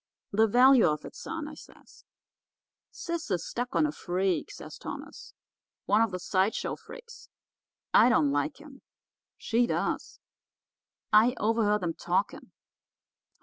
"'The 0.31 0.47
value 0.47 0.87
of 0.87 1.05
it, 1.05 1.15
son,' 1.15 1.47
I 1.47 1.53
says. 1.53 2.05
"'Sis 2.89 3.29
is 3.29 3.45
stuck 3.47 3.75
on 3.75 3.85
a 3.85 3.91
freak,' 3.91 4.49
says 4.49 4.79
Thomas, 4.79 5.35
'one 5.85 6.01
of 6.01 6.09
the 6.09 6.17
side 6.17 6.55
show 6.55 6.75
freaks. 6.75 7.29
I 7.93 8.09
don't 8.09 8.31
like 8.31 8.59
him. 8.59 8.81
She 9.37 9.67
does. 9.67 10.19
I 11.13 11.35
overheard 11.37 11.83
'em 11.83 11.93
talking. 11.93 12.51